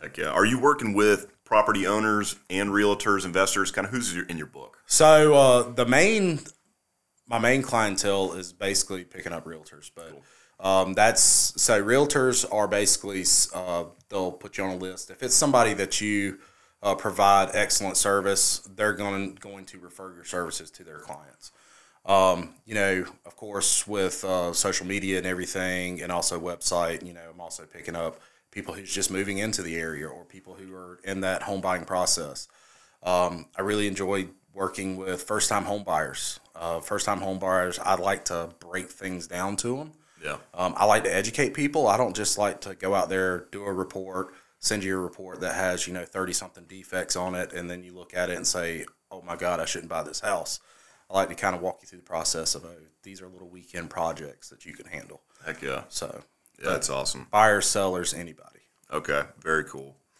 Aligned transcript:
Heck 0.00 0.16
yeah. 0.16 0.28
Are 0.28 0.44
you 0.44 0.58
working 0.58 0.94
with 0.94 1.26
property 1.44 1.86
owners 1.86 2.36
and 2.48 2.70
realtors, 2.70 3.24
investors? 3.24 3.70
Kind 3.70 3.86
of 3.86 3.92
who's 3.92 4.14
in 4.14 4.38
your 4.38 4.46
book? 4.46 4.78
So 4.86 5.34
uh, 5.34 5.62
the 5.72 5.86
main, 5.86 6.40
my 7.26 7.38
main 7.38 7.62
clientele 7.62 8.32
is 8.34 8.52
basically 8.52 9.04
picking 9.04 9.32
up 9.32 9.44
realtors, 9.44 9.90
but 9.94 10.20
um, 10.64 10.94
that's 10.94 11.20
so 11.20 11.82
realtors 11.82 12.44
are 12.52 12.68
basically 12.68 13.24
uh, 13.54 13.84
they'll 14.08 14.32
put 14.32 14.58
you 14.58 14.64
on 14.64 14.70
a 14.70 14.76
list 14.76 15.10
if 15.10 15.22
it's 15.22 15.34
somebody 15.34 15.74
that 15.74 16.00
you 16.00 16.38
uh, 16.82 16.94
provide 16.94 17.50
excellent 17.54 17.96
service, 17.96 18.58
they're 18.76 18.92
going 18.92 19.34
going 19.34 19.64
to 19.66 19.78
refer 19.78 20.14
your 20.14 20.24
services 20.24 20.70
to 20.70 20.84
their 20.84 20.98
clients. 20.98 21.52
Um, 22.08 22.54
you 22.64 22.74
know, 22.74 23.04
of 23.26 23.36
course, 23.36 23.86
with 23.86 24.24
uh, 24.24 24.52
social 24.54 24.86
media 24.86 25.18
and 25.18 25.26
everything, 25.26 26.02
and 26.02 26.10
also 26.10 26.40
website. 26.40 27.06
You 27.06 27.12
know, 27.12 27.28
I'm 27.32 27.40
also 27.40 27.64
picking 27.64 27.94
up 27.94 28.20
people 28.50 28.74
who's 28.74 28.92
just 28.92 29.10
moving 29.10 29.38
into 29.38 29.62
the 29.62 29.76
area 29.76 30.08
or 30.08 30.24
people 30.24 30.54
who 30.54 30.74
are 30.74 30.98
in 31.04 31.20
that 31.20 31.42
home 31.42 31.60
buying 31.60 31.84
process. 31.84 32.48
Um, 33.02 33.46
I 33.56 33.62
really 33.62 33.86
enjoy 33.86 34.28
working 34.54 34.96
with 34.96 35.22
first 35.22 35.48
time 35.48 35.64
home 35.64 35.84
buyers. 35.84 36.40
Uh, 36.56 36.80
first 36.80 37.06
time 37.06 37.20
home 37.20 37.38
buyers, 37.38 37.78
I 37.78 37.94
like 37.94 38.24
to 38.26 38.50
break 38.58 38.90
things 38.90 39.28
down 39.28 39.56
to 39.56 39.76
them. 39.76 39.92
Yeah. 40.24 40.38
Um, 40.54 40.74
I 40.76 40.86
like 40.86 41.04
to 41.04 41.14
educate 41.14 41.54
people. 41.54 41.86
I 41.86 41.96
don't 41.96 42.16
just 42.16 42.38
like 42.38 42.62
to 42.62 42.74
go 42.74 42.94
out 42.94 43.08
there, 43.08 43.46
do 43.52 43.62
a 43.62 43.72
report, 43.72 44.34
send 44.58 44.82
you 44.82 44.96
a 44.96 45.00
report 45.00 45.40
that 45.40 45.54
has, 45.54 45.86
you 45.86 45.92
know, 45.92 46.04
30 46.04 46.32
something 46.32 46.64
defects 46.64 47.14
on 47.14 47.34
it, 47.34 47.52
and 47.52 47.70
then 47.70 47.84
you 47.84 47.92
look 47.92 48.14
at 48.16 48.30
it 48.30 48.36
and 48.36 48.46
say, 48.46 48.84
oh 49.10 49.22
my 49.22 49.36
God, 49.36 49.60
I 49.60 49.64
shouldn't 49.64 49.90
buy 49.90 50.02
this 50.02 50.20
house. 50.20 50.58
I 51.10 51.14
like 51.14 51.28
to 51.30 51.34
kind 51.34 51.56
of 51.56 51.62
walk 51.62 51.78
you 51.82 51.88
through 51.88 52.00
the 52.00 52.04
process 52.04 52.54
of, 52.54 52.64
oh, 52.64 52.74
these 53.02 53.22
are 53.22 53.28
little 53.28 53.48
weekend 53.48 53.88
projects 53.90 54.50
that 54.50 54.66
you 54.66 54.74
can 54.74 54.86
handle. 54.86 55.22
Heck 55.44 55.62
yeah. 55.62 55.84
So, 55.88 56.22
Yeah, 56.62 56.70
that's 56.70 56.90
awesome. 56.90 57.26
buyers, 57.30 57.66
sellers, 57.66 58.12
anybody. 58.12 58.60
Okay, 58.92 59.22
very 59.40 59.64
cool. 59.64 59.96